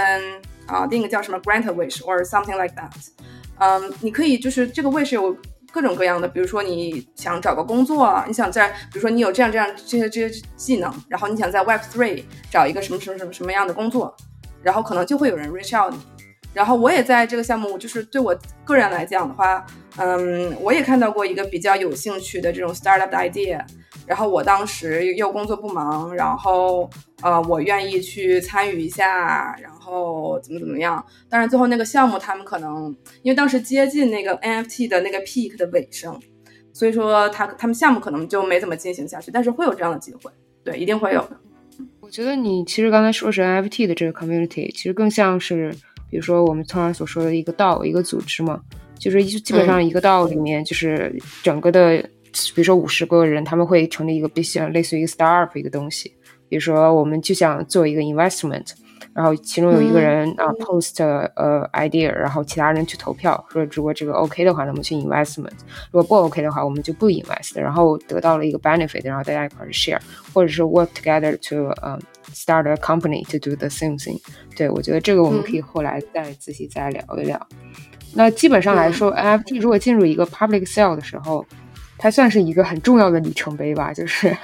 [0.66, 2.90] 啊另一个叫什么 grant a wish or something like that。
[3.58, 5.36] 嗯，你可以就是这个 wish 有
[5.72, 14.16] 各种各样的，比如说你想找个工作，你想在，比如说你有这样这样这些这些技能，然后你想在 Web Three 找一个什么什么什么什么样的工作，
[14.62, 16.00] 然后可能就会有人 reach out 你。
[16.52, 19.64] 然后我也在这个项目，就是对我个人来讲的话，
[19.96, 23.64] 嗯，我也看到过一个比较有兴趣的这种 startup idea。
[24.06, 26.90] 然后我当时又工作不忙，然后
[27.22, 31.04] 呃，我愿意去参与一下，然后怎么怎么样。
[31.28, 32.86] 但是最后那个项目，他们可能
[33.22, 36.18] 因为当时接近那个 NFT 的那个 peak 的尾声，
[36.72, 39.30] 所以说他他们项目可能就没怎么进行下去。
[39.30, 40.32] 但是会有这样的机会，
[40.64, 41.36] 对，一定会有的。
[42.00, 45.72] 我觉得你其实刚才说是 NFT 的这个 community，其实更像是
[46.10, 48.60] 比如说我们通常所说的一个道一个组织嘛，
[48.98, 52.04] 就是基本上一个道里面就是整个的。
[52.54, 56.14] 比如说五十个人，他们会成立一个比较类似于一个 startup 一个东西。
[56.48, 58.70] 比如说，我们就想做一个 investment，
[59.12, 65.50] 然后其中有一个人啊 post 呃 idea，然后其他人去投票，说如果这个 OK 的话，那么去 investment；
[65.90, 67.60] 如果不 OK 的话，我们就不 invest。
[67.60, 69.98] 然后得到了一个 benefit，然后大家一块 share，
[70.32, 71.98] 或者是 work together to 呃
[72.32, 74.18] start a company to do the same thing。
[74.56, 77.46] 对我觉得这个我们可以后来再仔细再聊一聊。
[78.14, 81.46] 那基本上来说，NFT 如果进入一个 public sale 的时候，
[81.96, 84.36] 它算是一个很重要的里程碑吧，就是，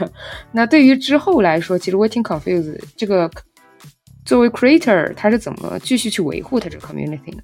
[0.53, 3.31] 那对于之后来说，其实我挺 confused，这个
[4.25, 7.43] 作为 creator，他是怎么继续去维护他这个 community 呢？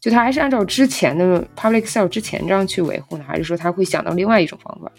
[0.00, 4.90] 就他还是按照之前的 public sale 之前这样去维护呢，还是说他会想到另外一种方法？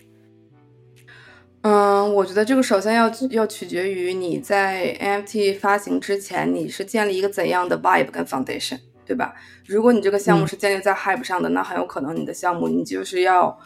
[1.61, 9.33] 嗯，我觉得这个首先要要取决于你在 NFT 发行之前，你是建立一个怎样的 vibe 跟 foundation，对吧？
[9.67, 13.57] 如果你这个项目是建立在 hype 上的，那很有可能你的项目你就是要。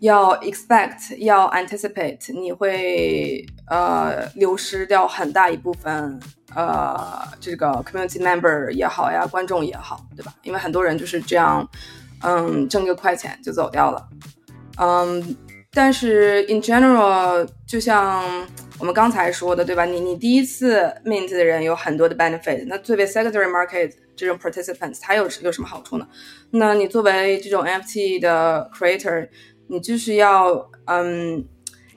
[0.00, 6.20] 要 expect，要 anticipate，你会呃流失掉很大一部分
[6.54, 10.32] 呃这个 community member 也好呀，观众也好，对吧？
[10.44, 11.68] 因为很多人就是这样，
[12.22, 14.08] 嗯，挣个快钱就走掉了，
[14.78, 15.36] 嗯，
[15.72, 18.24] 但是 in general，就像
[18.78, 19.84] 我们刚才说的，对吧？
[19.84, 26.08] 你你第一次 mint 的人有很多的 benefit，那作为 secondary market 这种 participants，他有有什么好处呢？
[26.50, 29.28] 那你作为这种 NFT 的 creator。
[29.70, 31.44] 你就是要，嗯，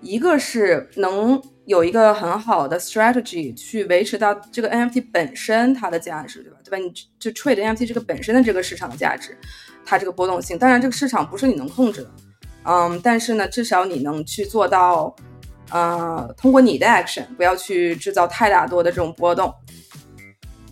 [0.01, 6.57] 一个是能有一个很好的 strategy 去维持到这个 NFT 本身它的价值，对吧？
[6.65, 6.77] 对吧？
[6.77, 9.37] 你就 trade NFT 这个本身的这个市场的价值，
[9.85, 12.11] 它这个波动性，当然这个市场不是你能控制的，
[12.63, 15.15] 嗯，但是呢，至少你能去做到，
[15.69, 19.53] 呃，通过你的 action 不要去制造太大多的这种波动，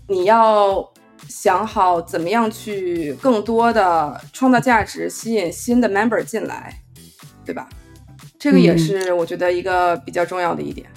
[0.07, 0.91] 你要。
[1.27, 6.81] 想好怎么样去更多的创造价值，吸引新的 member 进来，
[7.45, 7.69] 对吧？
[8.39, 10.87] 这个也是我觉得一个比较重要的一点。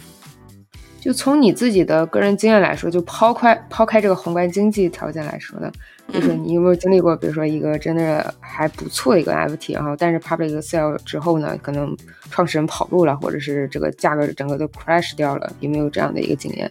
[0.98, 5.70] 就从你自己的个人经验来说，就抛开抛开这个宏观经济条件来说呢，
[6.08, 11.96] 就是你有没有经历过，比如说一个真的还不错的一个 NFT，然后但是 public sale 之后呢，可能
[12.30, 16.70] 创始人跑路了，或者是这个价格整个都 crash 掉了，有没有这样的一个经验？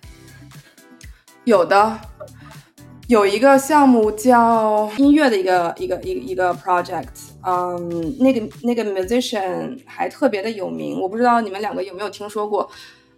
[1.46, 2.00] 有的，
[3.08, 7.08] 有一个项目叫音乐的一个一个一个一个 project，
[7.44, 12.70] 嗯，那个那个 musician 还特别的有名，我不知道你们两个有没有听说过，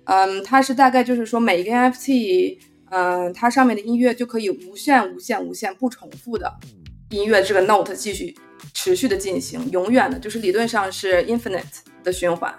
[0.05, 2.59] 嗯，他是大概就是说每一个 NFT。
[2.95, 6.53] 嗯，它上面的音乐就可以无限、无限、无限不重复的
[7.09, 8.35] 音乐，这个 note 继续
[8.71, 11.63] 持续的进行，永远的，就是理论上是 infinite
[12.03, 12.53] 的循环。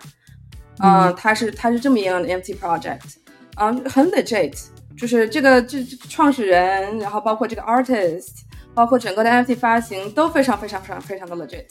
[0.81, 3.15] 嗯，它是它是这么一样的 empty project，
[3.61, 4.53] 嗯，很 legit，
[4.99, 8.31] 就是这个这创始人，然后包括这个 artist，
[8.75, 11.67] 包括整个的 NFT 发行都非常非常非常非常的 legit。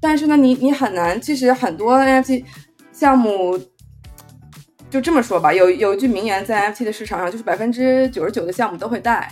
[0.00, 2.44] 但是呢，你你很难，其实很多 NFT
[2.90, 3.56] 项目。
[4.88, 9.30] 就这么说吧，有有一句名言，在 FT 的市场上，就是百分之九十九的项目都会带，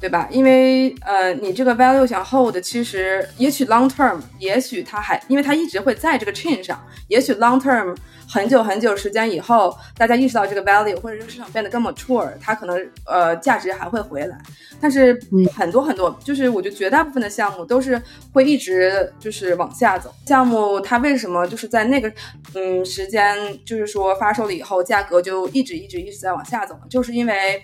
[0.00, 0.28] 对吧？
[0.30, 7.96] 因为呃，你这个 value 想 hold，其实也许 long term，也许它还，因为它一直会在这个 chain 上，也许 long term。
[8.30, 14.36] 很久很久时间以后，大家意识到这个 value 或者这个市场变得更 mature，它可能呃价值还会回来。
[14.78, 15.18] 但是
[15.56, 17.98] 很多很多，就是我觉得绝大部分的项目都是
[18.34, 20.14] 会一直就是往下走。
[20.26, 22.12] 项目它为什么就是在那个
[22.52, 23.34] 嗯时间，
[23.64, 26.80] 就是说发售了以后，价格就一直一直一直在往下走呢？
[26.90, 27.62] 就是因为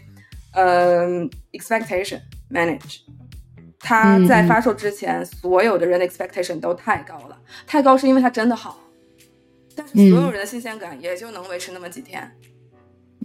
[0.54, 3.00] 嗯 expectation manage，
[3.80, 8.80] 他在发售之前，所有的人的 expectation 都太高了，太高是因为它真的好。
[9.76, 12.30] 但是所有人的新鲜感也就能维持那么几天。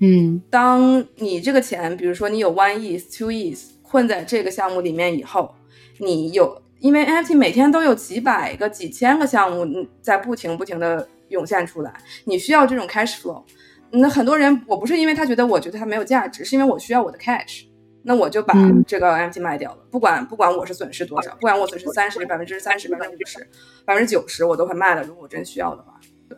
[0.02, 5.54] 嗯，当你这个钱，比如说你有 one is two is 困在这个项目里面以后，
[6.00, 11.94] 你有，因为 NFT 每天都有几百个、几千个项目在不停不停的涌现出来，
[12.26, 13.44] 你需要这种 cash flow。
[13.92, 17.66] 那很多人，我不是因为他觉得我觉得它没有价值，是因为我需要我的 cash，
[18.04, 18.54] 那我就把
[18.88, 23.48] 这个 NFT 卖掉了，不管不管我是损失多少，不管我损失三十、百分之三十、百分之五十、
[23.86, 25.04] 百分之九十，我都会卖了。
[25.04, 26.00] 如果我真需要的话。
[26.28, 26.38] 对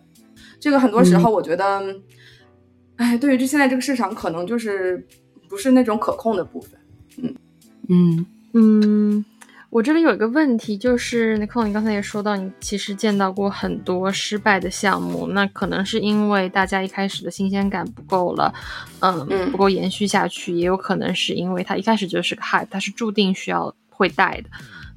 [0.59, 1.83] 这个很多时候，我觉得，
[2.95, 5.05] 哎，对于这现在这个市场，可能就是
[5.49, 6.79] 不是那种可控的部分。
[7.17, 7.35] 嗯
[7.89, 9.25] 嗯嗯，
[9.71, 18.53] 我这里有一个问题，就是 Nicole，你刚才也说到，你其实见到过很多失败的项目，那可能是因为大家一开始的新鲜感不够了，
[18.99, 24.49] 嗯，不够延续下去，也有可能是因为它一开始就是个 hype，它是注定需要会带的。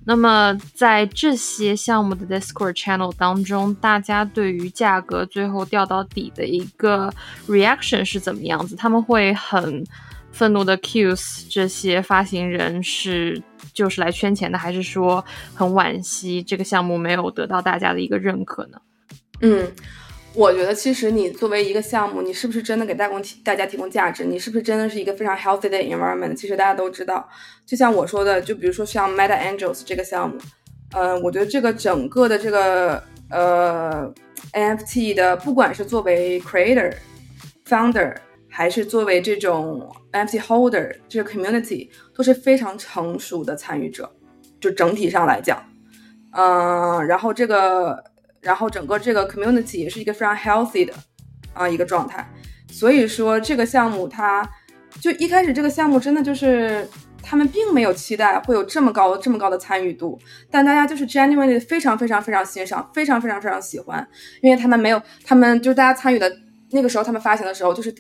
[0.04, 7.14] 那么，在这些项目的 Discord channel 当中，大家对于价格最后掉到底的一个
[7.46, 8.74] reaction 是怎么样子？
[8.74, 9.86] 他们会很
[10.32, 13.40] 愤怒的 accuse 这些发行人是
[13.74, 15.22] 就是来圈钱的，还是说
[15.54, 18.80] 很惋惜这个项目没有得到大家的一个认可呢？
[19.40, 19.70] 嗯。
[20.36, 24.24] 我觉得，其实你作为一个项目，你是不是真的给大公提大家提供价值？
[24.24, 26.34] 你是不是真的是一个非常 healthy 的 environment？
[26.34, 27.28] 其实大家都知道，
[27.64, 30.36] 就像我说的，就比如说像 Meta Angels 这个项目，
[30.90, 33.00] 嗯，我觉得这个整个的这个
[33.30, 34.12] 呃
[34.52, 36.92] NFT 的，不管是作为 creator、
[37.64, 38.16] founder，
[38.57, 44.09] 还是作为这种 NFT holder，这个 community 都是非常成熟的参与者，
[44.61, 45.61] 就整体上来讲，
[46.30, 48.02] 嗯，然后这个。
[48.44, 50.92] 然后整个这个 community 也是一个非常 healthy 的
[51.55, 52.22] 啊一个状态，
[52.70, 54.46] 所以说这个项目它
[55.00, 56.86] 就一开始这个项目真的就是
[57.22, 64.07] 他们并没有期待会有这么高这么高的参与度，但大家就是 genuinely 非常非常非常欣赏，非常非常非常喜欢，
[64.42, 66.30] 因为他们没有他们就是大家参与的
[66.72, 67.94] 那个时候他们发行的时候就是。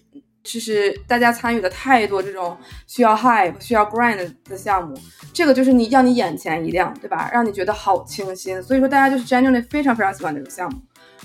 [0.44, 4.94] 就是大家参与的太多这种需要 hype、需要 grind 的项目，
[5.32, 7.30] 这个就是你让你眼前一亮，对吧？
[7.32, 8.62] 让你觉得好清新。
[8.62, 10.78] 所以说大家就是 genuinely 非常非常喜欢这个项目，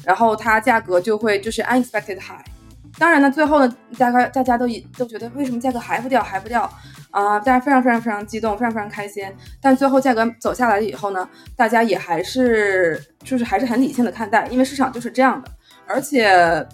[0.05, 2.43] 然后它价格就会就是 unexpected high。
[2.97, 6.61] 当然呢，最后呢，大概大家都以都觉得为什么价格还不掉还不掉
[7.11, 7.38] 啊？
[7.39, 9.24] 大家非常非常非常激动，非常非常开心。
[9.61, 15.51] 但最后价格走下来了以后呢，大家也还是就是还是很理性的看待，因为市场就是这样的。
[15.89, 16.23] 而且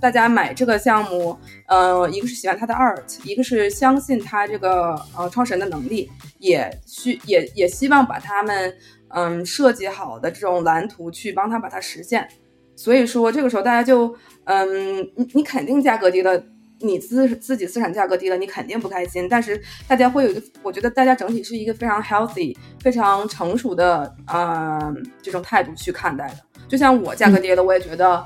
[0.01, 1.37] 大家买这个项目，
[1.67, 8.75] 呃，一个是喜欢他的 art，一个是相信他这个呃创始人的能力，也需也也希望把他们
[9.07, 12.27] 嗯设计好的这种蓝图去帮他把它实现。
[12.75, 14.13] 所以说这个时候大家就
[14.43, 16.43] 嗯，你你肯定价格低了，
[16.81, 19.29] 你资自己资产价格低了，你肯定不开心。
[19.29, 19.57] 但是
[19.87, 26.35] 大家会有一个，我觉得大家整体是一个非常 healthy、非常成熟的呃这种态度去看待的。
[26.67, 28.25] 就像我价格跌了，我也觉得。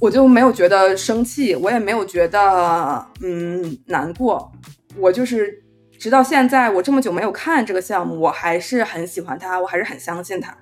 [0.00, 4.50] 我就没有觉得生气，我也没有觉得嗯难过，
[4.96, 5.62] 我就是
[5.98, 10.56] 直到现在，我这么久没有看这个项目，我还是很喜欢它，我还是很相信它。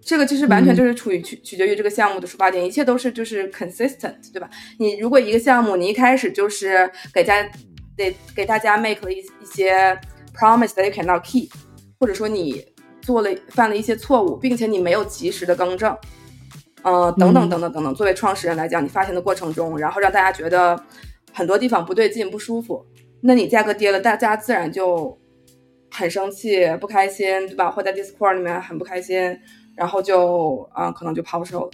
[0.00, 4.48] 这个其实完全就是处于取取决于这个项目的出发点，一切都是就是 consistent，对吧？
[4.78, 7.42] 你如果一个项目你一开始就是给家
[7.96, 9.98] 得给大家 make 了一一些
[10.32, 11.50] promise that you cannot keep，
[11.98, 12.64] 或者说你
[13.00, 15.96] 做了犯了一些错误，并且你没有及时的更正，
[16.86, 17.92] 呃，等等等等等等。
[17.96, 20.80] 作为创始人来讲，你发行的过程中，然后让大家觉得
[21.32, 22.86] 很多地方不对劲、不舒服，
[23.22, 25.18] 那你价格跌了，大家自然就
[25.90, 27.68] 很生气、不开心，对吧？
[27.72, 29.36] 或在 Discord 里面很不开心，
[29.74, 31.70] 然后就啊，可能就抛售了。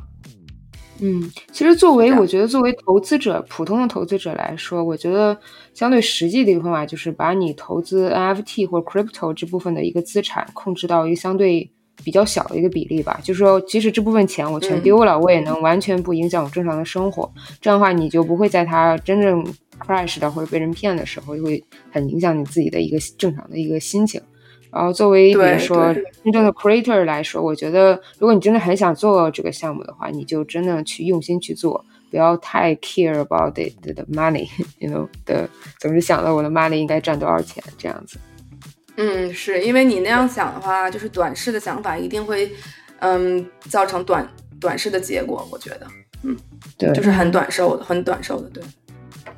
[1.02, 5.38] 嗯，其实作为我觉得作为投资者，普通的投资者来说，我觉得
[5.74, 11.70] 相对实际的一个方法就是把你投资 NFT 或者 Crypto 这部分的一个资产控制到一个相对
[12.04, 13.20] 比较小的一个比例吧。
[13.22, 17.30] 就是说，即使这部分钱我全丢了，我也能完全不影响我正常的生活。
[17.60, 19.44] 这样的话，你就不会在它真正
[19.78, 24.20] crash 的或者被人骗的时候，就会很影响你自己的一个正常的一个心情。
[24.70, 25.92] 然后，作为比如说
[26.24, 35.46] 真正的 creator 来说，我觉得如果你真的很想做这个项目的话，你就真的去用心去做，不要太 care about the the money，you know 的，
[35.78, 38.16] 总是想到我的 money 应该赚多少钱这样子。
[38.96, 42.52] 嗯，是因为你那样想的话，就是短视的想法一定会，
[43.00, 44.28] 嗯，造成短
[44.60, 45.48] 短视的结果。
[45.50, 45.86] 我觉得，
[46.22, 46.36] 嗯，
[46.76, 48.62] 对，就是很短寿的，很短寿的，对。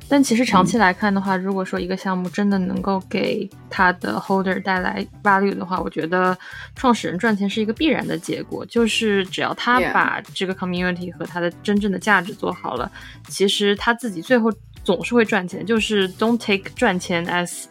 [0.07, 6.37] 但其实长期来看的话，如果说一个项目真的能够给它的 holder 带来 value 的话，我觉得
[6.75, 8.63] 创始人赚钱是一个必然的结果。
[8.65, 12.91] 就是只要他把这个 community 和他的真正的价值做好了，
[13.29, 14.51] 其实他自己最后
[14.83, 15.65] 总是会赚钱。
[15.65, 17.63] 就是 don't take 赚钱 as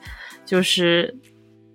[0.46, 1.14] 就是。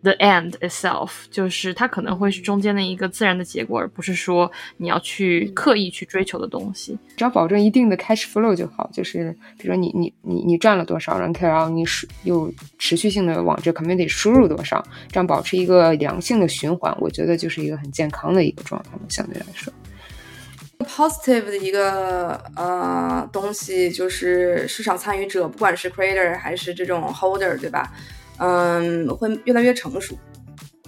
[0.01, 6.97] The end itself，就是它可能会是中间的一个自然的结果，而不是说你要去刻意去追求的东西。
[7.17, 8.89] 只要保证一定的 cash flow 就好。
[8.93, 14.81] 就是比如说你你你你赚了多少，然后你输又持续性的往这 community 输入多少，
[15.11, 18.99] 这样保持一个良性的循环，我觉得就是一个很健康的一个状态嘛。
[19.09, 19.73] 相对来说
[20.85, 27.91] ，positive 的一个呃东西就是市场参与者，不管是 creator 还是这种 holder，对吧？
[28.39, 30.17] 嗯，会越来越成熟，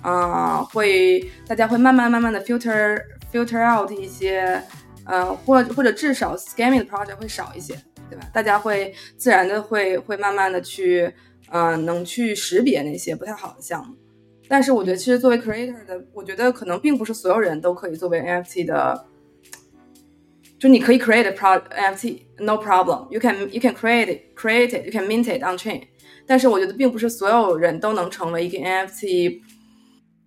[0.02, 3.00] 啊，会大家会慢慢慢慢的 filter
[3.32, 4.62] filter out 一些，
[5.06, 7.76] 呃，或或者至少 scamming 的 project 会少一些，
[8.10, 8.30] 对吧？
[8.34, 11.14] 大家会自然的会会慢慢的去，
[11.52, 13.96] 嗯，能去识别那些不太好的项目。
[14.48, 19.06] 但是我觉得，其实作为 creator 的，我觉得可能并不是所有人都可以作为 NFT 的，
[20.60, 25.42] 就你可以 create a pro NFT，no problem，you can you can create it create it，you can mint it
[25.42, 25.84] on chain。
[26.32, 29.42] 但是我觉得并不是所有人都能成为一个 NFT，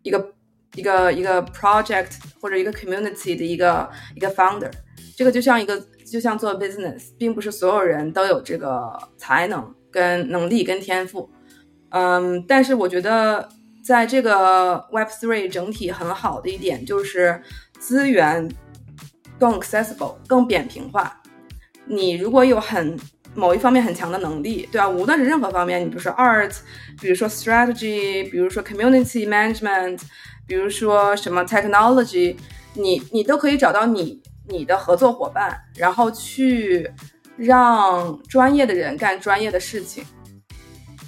[0.02, 0.34] 一个
[0.74, 4.70] 一个一个 project 或者一个 community 的一个一个 founder。
[5.16, 11.30] 这个就像一个就像做 business，并不是所有人都有这个才能跟能力跟天赋。
[11.88, 13.48] 嗯，但是我觉得
[13.82, 17.40] 在这个 Web3 整体很好的一点就是
[17.78, 18.46] 资源
[19.40, 21.22] 更 accessible 更扁平化。
[21.86, 22.94] 你如果有很
[23.34, 24.88] 某一方面很强的能力，对吧？
[24.88, 26.54] 无论是任何方面，你比如说 art，
[27.00, 30.00] 比如说 strategy，比如说 community management，
[30.46, 32.36] 比如说什么 technology，
[32.74, 36.90] 你你都可以找到你你的合作伙伴，然后去
[37.36, 40.04] 让专业的人干专业的事情。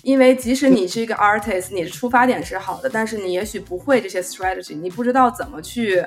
[0.02, 6.04] 因为即使你是一个 artist，你的出发点是好的，但是你也许不会这些 strategy，你不知道怎么去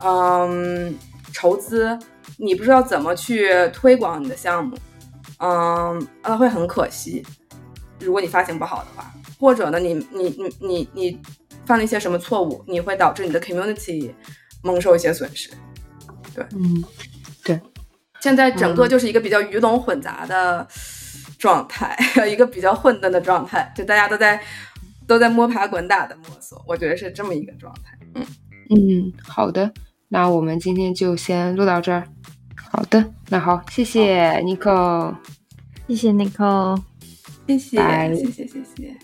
[0.00, 0.94] 嗯
[1.32, 1.98] 筹资，
[2.36, 4.76] 你不知道怎么去推广你的项目。
[5.40, 7.24] 嗯，那会很可惜。
[7.98, 11.20] 如果你发行不好的话，或者呢，你你你你你
[11.66, 14.12] 犯了一些什么错误，你会导致你的 community
[14.62, 15.50] 蒙受一些损失。
[16.34, 16.84] 对，嗯，
[17.44, 17.60] 对。
[18.20, 20.66] 现在整个就是一个比较鱼龙混杂的
[21.38, 21.96] 状态，
[22.30, 24.40] 一个比较混沌的状态，就大家都在
[25.06, 26.62] 都在摸爬滚打的摸索。
[26.66, 27.98] 我觉得是这么一个状态。
[28.14, 28.26] 嗯
[28.70, 29.72] 嗯，好的，
[30.08, 32.06] 那我们今天就先录到这儿。
[32.72, 35.14] 好的，那好，谢谢 Nico，
[35.88, 36.80] 谢谢 Nico，
[37.46, 38.96] 谢谢，谢谢，谢谢，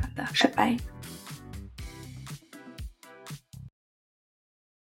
[0.00, 0.91] 好的，拜拜。